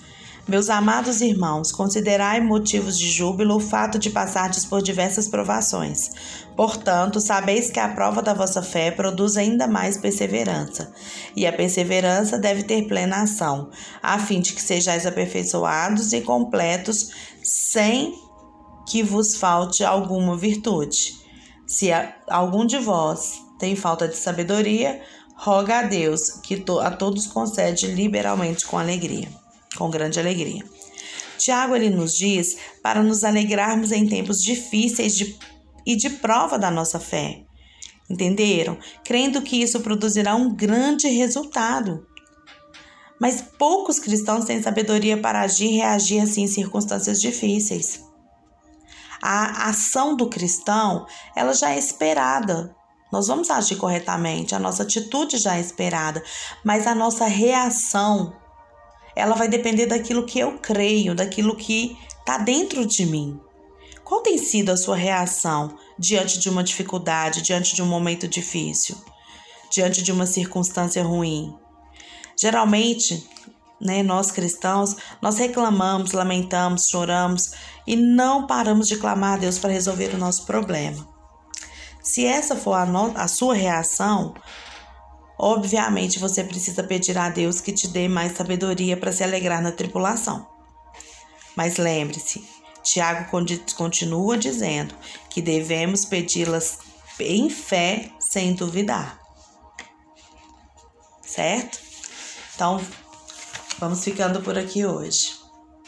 Meus 0.48 0.70
amados 0.70 1.20
irmãos, 1.20 1.72
considerai 1.72 2.40
motivos 2.40 2.98
de 2.98 3.10
júbilo 3.10 3.56
o 3.56 3.60
fato 3.60 3.98
de 3.98 4.12
passardes 4.12 4.66
por 4.66 4.84
diversas 4.84 5.28
provações. 5.28 6.12
Portanto, 6.56 7.20
sabeis 7.20 7.72
que 7.72 7.80
a 7.80 7.90
prova 7.90 8.22
da 8.22 8.36
vossa 8.36 8.62
fé 8.62 8.92
produz 8.92 9.36
ainda 9.36 9.68
mais 9.68 9.98
perseverança, 9.98 10.94
e 11.36 11.48
a 11.48 11.54
perseverança 11.54 12.38
deve 12.38 12.62
ter 12.62 12.88
plena 12.88 13.24
ação, 13.24 13.72
a 14.04 14.20
fim 14.20 14.40
de 14.40 14.54
que 14.54 14.62
sejais 14.62 15.08
aperfeiçoados 15.08 16.14
e 16.14 16.22
completos, 16.22 17.10
sem 17.44 18.14
que 18.88 19.02
vos 19.02 19.36
falte 19.36 19.84
alguma 19.84 20.38
virtude. 20.38 21.16
Se 21.66 21.90
algum 22.28 22.64
de 22.64 22.78
vós 22.78 23.49
tem 23.60 23.76
falta 23.76 24.08
de 24.08 24.16
sabedoria, 24.16 25.02
roga 25.36 25.80
a 25.80 25.84
Deus, 25.84 26.32
que 26.42 26.64
a 26.82 26.92
todos 26.92 27.28
concede 27.28 27.88
liberalmente 27.88 28.66
com 28.66 28.78
alegria 28.78 29.28
com 29.78 29.90
grande 29.90 30.20
alegria. 30.20 30.64
Tiago 31.38 31.76
ele 31.76 31.90
nos 31.90 32.14
diz 32.16 32.58
para 32.84 33.02
nos 33.02 33.24
alegrarmos 33.24 33.92
em 33.92 34.08
tempos 34.08 34.42
difíceis 34.42 35.16
de, 35.16 35.38
e 35.86 35.96
de 35.96 36.10
prova 36.10 36.58
da 36.58 36.70
nossa 36.70 37.00
fé. 37.00 37.44
Entenderam? 38.10 38.78
Crendo 39.04 39.42
que 39.42 39.62
isso 39.62 39.80
produzirá 39.82 40.36
um 40.36 40.54
grande 40.54 41.08
resultado. 41.08 42.06
Mas 43.22 43.42
poucos 43.42 44.00
cristãos 44.00 44.46
têm 44.46 44.62
sabedoria 44.62 45.18
para 45.18 45.42
agir 45.42 45.68
e 45.68 45.78
reagir 45.78 46.20
assim 46.22 46.44
em 46.44 46.48
circunstâncias 46.48 47.22
difíceis. 47.22 48.04
A 49.22 49.70
ação 49.70 50.16
do 50.16 50.30
cristão, 50.30 51.06
ela 51.36 51.54
já 51.54 51.72
é 51.72 51.78
esperada. 51.78 52.76
Nós 53.12 53.28
vamos 53.28 53.50
agir 53.50 53.76
corretamente, 53.76 54.54
a 54.54 54.60
nossa 54.60 54.84
atitude 54.84 55.38
já 55.38 55.58
é 55.58 55.60
esperada, 55.60 56.24
mas 56.64 56.86
a 56.86 56.94
nossa 56.94 57.26
reação 57.26 58.34
ela 59.16 59.36
vai 59.36 59.48
depender 59.48 59.88
daquilo 59.88 60.26
que 60.26 60.40
eu 60.40 60.60
creio, 60.60 61.16
daquilo 61.16 61.56
que 61.56 61.98
está 62.20 62.38
dentro 62.38 62.86
de 62.86 63.06
mim. 63.06 63.40
Qual 64.04 64.22
tem 64.22 64.38
sido 64.38 64.72
a 64.72 64.78
sua 64.78 64.96
reação 64.96 65.76
diante 65.98 66.40
de 66.40 66.50
uma 66.50 66.64
dificuldade, 66.64 67.42
diante 67.42 67.76
de 67.76 67.82
um 67.82 67.88
momento 67.88 68.28
difícil, 68.28 68.96
diante 69.72 70.04
de 70.04 70.12
uma 70.12 70.28
circunstância 70.28 71.04
ruim? 71.04 71.56
Geralmente, 72.40 73.28
né, 73.82 74.04
nós 74.04 74.30
cristãos, 74.30 74.96
nós 75.22 75.38
reclamamos, 75.38 76.12
lamentamos, 76.12 76.88
choramos 76.88 77.52
e 77.88 77.96
não 77.96 78.46
paramos 78.46 78.88
de 78.88 78.98
clamar 78.98 79.34
a 79.34 79.38
Deus 79.38 79.58
para 79.58 79.72
resolver 79.72 80.14
o 80.14 80.18
nosso 80.18 80.46
problema. 80.46 81.09
Se 82.02 82.26
essa 82.26 82.56
for 82.56 82.74
a, 82.74 82.86
no, 82.86 83.18
a 83.18 83.28
sua 83.28 83.54
reação, 83.54 84.34
Obviamente, 85.42 86.20
você 86.20 86.44
precisa 86.44 86.84
pedir 86.84 87.18
a 87.18 87.30
Deus 87.30 87.62
que 87.62 87.72
te 87.72 87.88
dê 87.88 88.10
mais 88.10 88.36
sabedoria 88.36 88.98
para 88.98 89.14
se 89.14 89.24
alegrar 89.24 89.62
na 89.62 89.72
tripulação. 89.72 90.46
Mas 91.56 91.78
lembre-se, 91.78 92.46
Tiago 92.84 93.32
continua 93.78 94.38
dizendo 94.38 94.94
que 95.30 95.42
devemos 95.42 96.04
pedi-las 96.04 96.80
em 97.22 97.50
fé, 97.50 98.12
sem 98.20 98.54
duvidar. 98.54 99.18
Certo? 101.22 101.80
Então, 102.54 102.82
vamos 103.80 104.04
ficando 104.04 104.42
por 104.42 104.58
aqui 104.58 104.86
hoje. 104.86 105.40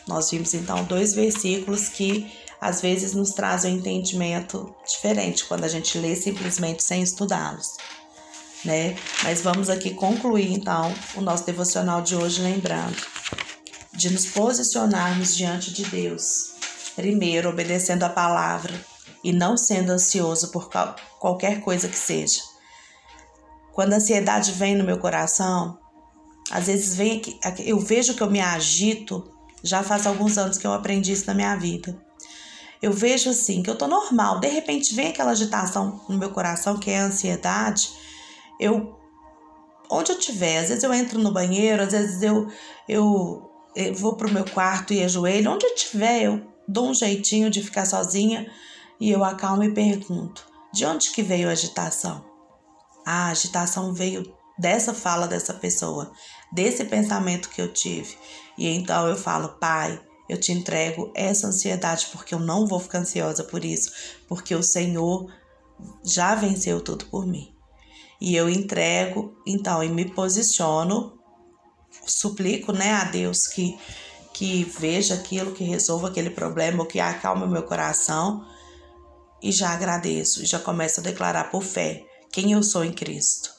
Nós 0.07 0.31
vimos 0.31 0.53
então 0.53 0.85
dois 0.85 1.13
versículos 1.13 1.89
que 1.89 2.31
às 2.61 2.79
vezes 2.79 3.15
nos 3.15 3.31
trazem 3.31 3.73
um 3.73 3.77
entendimento 3.79 4.73
diferente 4.87 5.45
quando 5.45 5.63
a 5.63 5.67
gente 5.67 5.97
lê 5.97 6.15
simplesmente 6.15 6.83
sem 6.83 7.01
estudá-los. 7.01 7.75
Né? 8.63 8.95
Mas 9.23 9.41
vamos 9.41 9.67
aqui 9.67 9.95
concluir 9.95 10.53
então 10.53 10.93
o 11.15 11.21
nosso 11.21 11.43
devocional 11.43 12.03
de 12.03 12.15
hoje 12.15 12.39
lembrando 12.41 12.95
de 13.91 14.11
nos 14.11 14.27
posicionarmos 14.27 15.35
diante 15.35 15.73
de 15.73 15.83
Deus, 15.85 16.53
primeiro 16.95 17.49
obedecendo 17.49 18.03
a 18.03 18.09
palavra 18.09 18.73
e 19.23 19.33
não 19.33 19.57
sendo 19.57 19.91
ansioso 19.91 20.51
por 20.51 20.69
qualquer 21.19 21.61
coisa 21.61 21.89
que 21.89 21.97
seja. 21.97 22.41
Quando 23.73 23.93
a 23.93 23.95
ansiedade 23.97 24.51
vem 24.51 24.75
no 24.75 24.83
meu 24.83 24.99
coração, 24.99 25.79
às 26.51 26.67
vezes 26.67 26.95
vem 26.95 27.21
aqui, 27.43 27.67
eu 27.67 27.79
vejo 27.79 28.13
que 28.13 28.21
eu 28.21 28.29
me 28.29 28.39
agito, 28.39 29.31
já 29.63 29.81
faz 29.81 30.05
alguns 30.05 30.37
anos 30.37 30.57
que 30.57 30.67
eu 30.67 30.73
aprendi 30.73 31.11
isso 31.11 31.25
na 31.27 31.33
minha 31.33 31.55
vida. 31.55 32.10
Eu 32.81 32.91
vejo 32.91 33.29
assim 33.29 33.61
que 33.61 33.69
eu 33.69 33.77
tô 33.77 33.87
normal, 33.87 34.39
de 34.39 34.47
repente 34.47 34.95
vem 34.95 35.09
aquela 35.09 35.31
agitação 35.31 36.01
no 36.09 36.17
meu 36.17 36.31
coração 36.31 36.77
que 36.77 36.89
é 36.89 36.99
a 36.99 37.05
ansiedade. 37.05 37.91
Eu 38.59 38.97
onde 39.89 40.11
eu 40.11 40.17
tiver, 40.17 40.59
às 40.59 40.69
vezes 40.69 40.83
eu 40.83 40.93
entro 40.93 41.19
no 41.19 41.33
banheiro, 41.33 41.83
às 41.83 41.91
vezes 41.91 42.21
eu 42.23 42.47
eu, 42.87 43.49
eu 43.75 43.93
vou 43.93 44.15
pro 44.15 44.31
meu 44.31 44.45
quarto 44.45 44.93
e 44.93 45.03
ajoelho, 45.03 45.51
onde 45.51 45.65
eu 45.65 45.75
tiver, 45.75 46.23
eu 46.23 46.41
dou 46.67 46.89
um 46.89 46.93
jeitinho 46.93 47.49
de 47.49 47.61
ficar 47.61 47.85
sozinha 47.85 48.49
e 48.99 49.11
eu 49.11 49.23
acalmo 49.23 49.63
e 49.63 49.73
pergunto: 49.73 50.45
de 50.73 50.85
onde 50.85 51.11
que 51.11 51.21
veio 51.21 51.49
a 51.49 51.51
agitação? 51.51 52.23
A 53.05 53.27
agitação 53.27 53.93
veio 53.93 54.33
dessa 54.57 54.93
fala 54.93 55.27
dessa 55.27 55.53
pessoa, 55.53 56.11
desse 56.51 56.85
pensamento 56.85 57.49
que 57.49 57.61
eu 57.61 57.71
tive. 57.73 58.15
E 58.57 58.67
então 58.69 59.07
eu 59.07 59.17
falo, 59.17 59.49
Pai, 59.59 59.99
eu 60.31 60.39
te 60.39 60.53
entrego 60.53 61.11
essa 61.13 61.47
ansiedade 61.47 62.07
porque 62.09 62.33
eu 62.33 62.39
não 62.39 62.65
vou 62.65 62.79
ficar 62.79 62.99
ansiosa 62.99 63.43
por 63.43 63.65
isso, 63.65 63.91
porque 64.29 64.55
o 64.55 64.63
Senhor 64.63 65.29
já 66.05 66.35
venceu 66.35 66.79
tudo 66.79 67.05
por 67.07 67.27
mim. 67.27 67.53
E 68.21 68.33
eu 68.33 68.49
entrego, 68.49 69.35
então, 69.45 69.83
e 69.83 69.89
me 69.89 70.05
posiciono, 70.05 71.19
suplico, 72.05 72.71
né, 72.71 72.93
a 72.93 73.03
Deus 73.03 73.47
que 73.47 73.77
que 74.33 74.63
veja 74.63 75.15
aquilo, 75.15 75.51
que 75.51 75.63
resolva 75.65 76.07
aquele 76.07 76.29
problema, 76.29 76.85
que 76.85 77.01
acalme 77.01 77.45
meu 77.45 77.63
coração, 77.63 78.47
e 79.43 79.51
já 79.51 79.71
agradeço, 79.71 80.45
já 80.45 80.57
começo 80.57 81.01
a 81.01 81.03
declarar 81.03 81.51
por 81.51 81.61
fé 81.61 82.05
quem 82.31 82.53
eu 82.53 82.63
sou 82.63 82.85
em 82.85 82.93
Cristo 82.93 83.53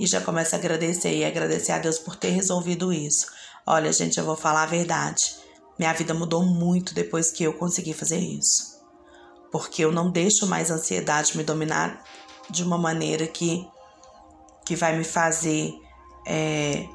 e 0.00 0.06
já 0.06 0.20
começa 0.20 0.56
a 0.56 0.58
agradecer 0.58 1.14
e 1.14 1.24
agradecer 1.24 1.72
a 1.72 1.78
Deus 1.78 1.98
por 1.98 2.16
ter 2.16 2.30
resolvido 2.30 2.90
isso. 2.92 3.26
Olha, 3.66 3.92
gente, 3.92 4.18
eu 4.18 4.24
vou 4.24 4.34
falar 4.34 4.62
a 4.62 4.66
verdade. 4.66 5.41
Minha 5.82 5.94
vida 5.94 6.14
mudou 6.14 6.44
muito 6.44 6.94
depois 6.94 7.32
que 7.32 7.42
eu 7.42 7.54
consegui 7.54 7.92
fazer 7.92 8.20
isso. 8.20 8.80
Porque 9.50 9.84
eu 9.84 9.90
não 9.90 10.12
deixo 10.12 10.46
mais 10.46 10.70
a 10.70 10.74
ansiedade 10.74 11.36
me 11.36 11.42
dominar 11.42 12.04
de 12.48 12.62
uma 12.62 12.78
maneira 12.78 13.26
que, 13.26 13.68
que 14.64 14.76
vai 14.76 14.96
me 14.96 15.02
fazer 15.02 15.74
é, 16.24 16.86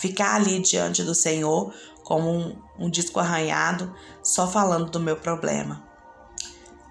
ficar 0.00 0.36
ali 0.36 0.60
diante 0.60 1.02
do 1.02 1.14
Senhor 1.14 1.74
como 2.02 2.30
um, 2.30 2.58
um 2.78 2.88
disco 2.88 3.20
arranhado, 3.20 3.94
só 4.22 4.50
falando 4.50 4.90
do 4.90 4.98
meu 4.98 5.18
problema. 5.18 5.86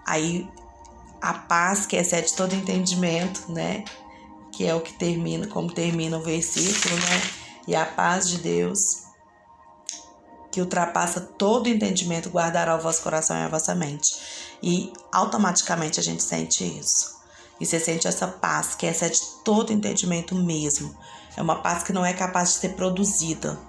Aí 0.06 0.48
a 1.20 1.34
paz 1.34 1.88
que 1.88 1.96
excede 1.96 2.36
todo 2.36 2.54
entendimento, 2.54 3.52
né? 3.52 3.84
que 4.52 4.64
é 4.64 4.76
o 4.76 4.80
que 4.80 4.94
termina, 4.94 5.48
como 5.48 5.74
termina 5.74 6.20
o 6.20 6.22
versículo, 6.22 6.96
né? 6.98 7.22
E 7.68 7.76
a 7.76 7.84
paz 7.84 8.30
de 8.30 8.38
Deus, 8.38 9.05
que 10.56 10.62
ultrapassa 10.62 11.20
todo 11.20 11.68
entendimento, 11.68 12.30
guardará 12.30 12.78
o 12.78 12.80
vosso 12.80 13.04
coração 13.04 13.36
e 13.36 13.42
a 13.42 13.50
vossa 13.50 13.76
mente. 13.76 14.16
E 14.64 14.94
automaticamente 15.12 16.00
a 16.00 16.04
gente 16.04 16.24
sente 16.24 16.64
isso. 16.64 17.14
E 17.60 17.66
você 17.66 17.78
sente 17.78 18.08
essa 18.08 18.26
paz, 18.26 18.74
que 18.74 18.86
excede 18.86 19.20
todo 19.44 19.74
entendimento 19.74 20.34
mesmo. 20.34 20.96
É 21.36 21.42
uma 21.42 21.62
paz 21.62 21.84
que 21.84 21.92
não 21.92 22.06
é 22.06 22.14
capaz 22.14 22.54
de 22.54 22.56
ser 22.60 22.70
produzida. 22.70 23.60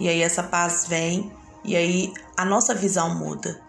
E 0.00 0.08
aí 0.08 0.22
essa 0.22 0.42
paz 0.42 0.86
vem, 0.88 1.30
e 1.62 1.76
aí 1.76 2.14
a 2.34 2.46
nossa 2.46 2.74
visão 2.74 3.14
muda. 3.14 3.60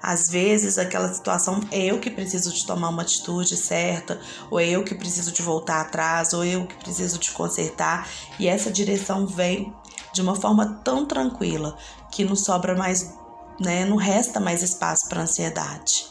Às 0.00 0.28
vezes, 0.28 0.78
aquela 0.78 1.12
situação 1.12 1.58
é 1.72 1.86
eu 1.86 1.98
que 1.98 2.10
preciso 2.10 2.52
de 2.52 2.64
tomar 2.64 2.90
uma 2.90 3.02
atitude 3.02 3.56
certa, 3.56 4.20
ou 4.48 4.60
é 4.60 4.68
eu 4.68 4.84
que 4.84 4.94
preciso 4.94 5.32
de 5.32 5.42
voltar 5.42 5.80
atrás, 5.80 6.32
ou 6.32 6.44
eu 6.44 6.64
que 6.64 6.76
preciso 6.76 7.18
de 7.18 7.32
consertar, 7.32 8.08
e 8.38 8.46
essa 8.46 8.70
direção 8.70 9.26
vem 9.26 9.74
de 10.16 10.22
uma 10.22 10.34
forma 10.34 10.80
tão 10.82 11.04
tranquila 11.04 11.76
que 12.10 12.24
não 12.24 12.34
sobra 12.34 12.74
mais, 12.74 13.14
né, 13.60 13.84
não 13.84 13.96
resta 13.96 14.40
mais 14.40 14.62
espaço 14.62 15.08
para 15.08 15.20
ansiedade. 15.20 16.06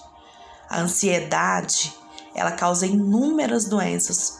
A 0.69 0.79
ansiedade, 0.79 1.91
ela 2.35 2.51
causa 2.51 2.85
inúmeras 2.85 3.65
doenças 3.65 4.39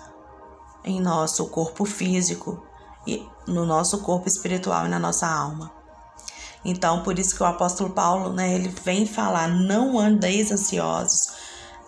em 0.84 1.01
nosso 1.01 1.47
corpo 1.47 1.84
físico 1.84 2.63
e 3.08 3.28
no 3.47 3.65
nosso 3.65 3.99
corpo 3.99 4.28
espiritual 4.28 4.86
e 4.86 4.89
na 4.89 4.99
nossa 4.99 5.28
alma. 5.28 5.71
Então, 6.63 7.01
por 7.01 7.17
isso 7.17 7.36
que 7.36 7.41
o 7.41 7.45
apóstolo 7.47 7.89
Paulo, 7.89 8.32
né, 8.32 8.54
ele 8.54 8.69
vem 8.84 9.08
falar, 9.08 9.47
não 9.47 9.97
andeis 9.97 10.51
ansiosos. 10.51 11.34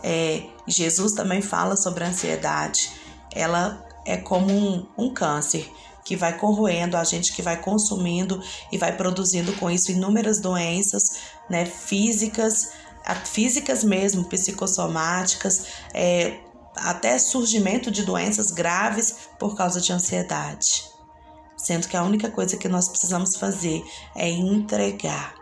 É, 0.03 0.47
Jesus 0.67 1.13
também 1.13 1.43
fala 1.43 1.75
sobre 1.75 2.03
a 2.03 2.07
ansiedade. 2.07 2.91
Ela 3.31 3.85
é 4.03 4.17
como 4.17 4.51
um, 4.51 4.87
um 4.97 5.13
câncer 5.13 5.71
que 6.07 6.15
vai 6.15 6.37
corroendo 6.37 6.95
a 6.95 7.03
gente, 7.03 7.33
que 7.33 7.41
vai 7.41 7.61
consumindo 7.61 8.41
e 8.71 8.77
vai 8.77 8.95
produzindo 8.95 9.51
com 9.53 9.69
isso 9.69 9.91
inúmeras 9.91 10.39
doenças, 10.39 11.03
né, 11.49 11.65
físicas, 11.65 12.71
físicas 13.25 13.83
mesmo, 13.83 14.23
psicossomáticas, 14.23 15.65
é, 15.93 16.39
até 16.77 17.19
surgimento 17.19 17.91
de 17.91 18.03
doenças 18.03 18.51
graves 18.51 19.15
por 19.37 19.55
causa 19.55 19.81
de 19.81 19.91
ansiedade 19.91 20.97
sendo 21.57 21.87
que 21.87 21.97
a 21.97 22.03
única 22.03 22.29
coisa 22.29 22.55
que 22.55 22.69
nós 22.69 22.87
precisamos 22.87 23.35
fazer 23.35 23.83
é 24.15 24.29
entregar. 24.29 25.33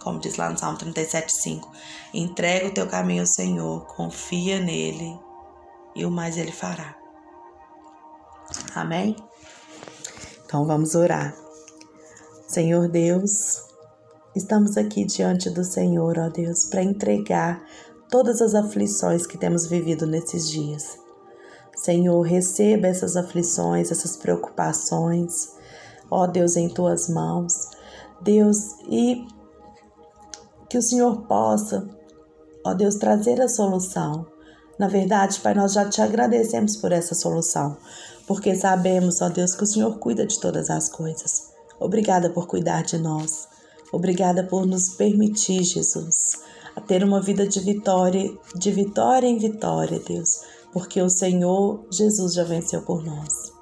Como 0.00 0.18
diz 0.18 0.36
lá 0.36 0.48
no 0.48 0.56
Salmo 0.56 0.78
37,5: 0.78 1.68
entrega 2.14 2.68
o 2.68 2.72
teu 2.72 2.86
caminho 2.86 3.22
ao 3.22 3.26
Senhor, 3.26 3.84
confia 3.86 4.60
nele 4.60 5.18
e 5.94 6.06
o 6.06 6.10
mais 6.10 6.38
ele 6.38 6.52
fará. 6.52 6.96
Amém? 8.74 9.16
Então 10.50 10.66
vamos 10.66 10.96
orar. 10.96 11.32
Senhor 12.48 12.88
Deus, 12.88 13.62
estamos 14.34 14.76
aqui 14.76 15.04
diante 15.04 15.48
do 15.48 15.62
Senhor, 15.62 16.18
ó 16.18 16.28
Deus, 16.28 16.64
para 16.64 16.82
entregar 16.82 17.64
todas 18.10 18.42
as 18.42 18.52
aflições 18.56 19.28
que 19.28 19.38
temos 19.38 19.68
vivido 19.68 20.08
nesses 20.08 20.50
dias. 20.50 20.98
Senhor, 21.76 22.20
receba 22.22 22.88
essas 22.88 23.16
aflições, 23.16 23.92
essas 23.92 24.16
preocupações, 24.16 25.52
ó 26.10 26.26
Deus, 26.26 26.56
em 26.56 26.68
tuas 26.68 27.08
mãos. 27.08 27.70
Deus, 28.20 28.74
e 28.88 29.24
que 30.68 30.78
o 30.78 30.82
Senhor 30.82 31.28
possa, 31.28 31.88
ó 32.66 32.74
Deus, 32.74 32.96
trazer 32.96 33.40
a 33.40 33.46
solução. 33.46 34.26
Na 34.80 34.88
verdade, 34.88 35.38
Pai, 35.38 35.54
nós 35.54 35.74
já 35.74 35.88
te 35.88 36.02
agradecemos 36.02 36.74
por 36.74 36.90
essa 36.90 37.14
solução, 37.14 37.76
porque 38.30 38.54
sabemos, 38.54 39.20
ó 39.20 39.28
Deus, 39.28 39.56
que 39.56 39.64
o 39.64 39.66
Senhor 39.66 39.98
cuida 39.98 40.24
de 40.24 40.38
todas 40.38 40.70
as 40.70 40.88
coisas. 40.88 41.50
Obrigada 41.80 42.30
por 42.30 42.46
cuidar 42.46 42.84
de 42.84 42.96
nós. 42.96 43.48
Obrigada 43.92 44.44
por 44.44 44.64
nos 44.64 44.90
permitir, 44.90 45.64
Jesus, 45.64 46.14
a 46.76 46.80
ter 46.80 47.02
uma 47.02 47.20
vida 47.20 47.44
de 47.44 47.58
vitória, 47.58 48.30
de 48.54 48.70
vitória 48.70 49.26
em 49.26 49.36
vitória, 49.36 49.98
Deus 49.98 50.42
porque 50.72 51.00
o 51.02 51.10
Senhor 51.10 51.84
Jesus 51.90 52.34
já 52.34 52.44
venceu 52.44 52.82
por 52.82 53.02
nós. 53.02 53.52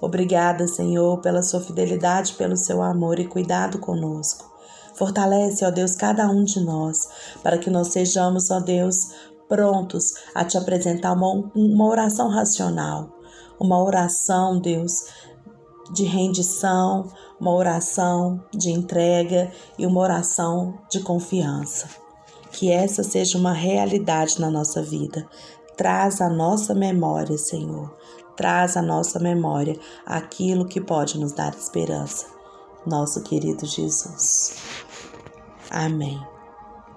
Obrigada, 0.00 0.68
Senhor, 0.68 1.20
pela 1.20 1.42
sua 1.42 1.60
fidelidade, 1.60 2.34
pelo 2.34 2.56
seu 2.56 2.82
amor 2.82 3.18
e 3.18 3.26
cuidado 3.26 3.78
conosco. 3.78 4.52
Fortalece, 4.94 5.64
ó 5.64 5.70
Deus, 5.70 5.96
cada 5.96 6.28
um 6.28 6.44
de 6.44 6.60
nós, 6.60 7.08
para 7.42 7.58
que 7.58 7.70
nós 7.70 7.88
sejamos, 7.88 8.50
ó 8.50 8.60
Deus, 8.60 8.96
prontos 9.48 10.14
a 10.34 10.44
te 10.44 10.56
apresentar 10.56 11.12
uma, 11.12 11.50
uma 11.54 11.86
oração 11.86 12.28
racional, 12.28 13.12
uma 13.58 13.82
oração, 13.82 14.58
Deus, 14.58 15.06
de 15.92 16.04
rendição, 16.04 17.10
uma 17.40 17.52
oração 17.52 18.42
de 18.52 18.70
entrega 18.70 19.52
e 19.78 19.86
uma 19.86 20.00
oração 20.00 20.78
de 20.90 21.00
confiança. 21.00 21.88
Que 22.50 22.70
essa 22.70 23.02
seja 23.02 23.36
uma 23.36 23.52
realidade 23.52 24.40
na 24.40 24.50
nossa 24.50 24.82
vida. 24.82 25.28
Traz 25.76 26.20
a 26.20 26.28
nossa 26.28 26.74
memória, 26.74 27.36
Senhor. 27.36 27.94
Traz 28.36 28.76
a 28.76 28.82
nossa 28.82 29.18
memória 29.18 29.78
aquilo 30.06 30.66
que 30.66 30.80
pode 30.80 31.18
nos 31.18 31.32
dar 31.32 31.54
esperança. 31.54 32.26
Nosso 32.86 33.22
querido 33.22 33.66
Jesus. 33.66 34.56
Amém. 35.70 36.33